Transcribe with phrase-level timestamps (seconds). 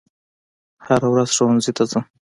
[0.85, 2.03] هره ورځ ښوونځي ته ځم